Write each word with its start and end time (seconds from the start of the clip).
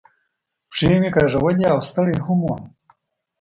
پښې 0.69 0.95
مې 1.01 1.09
کاږولې 1.15 1.65
او 1.73 1.79
ستړی 1.89 2.15
هم 2.25 2.39
ووم. 2.43 2.63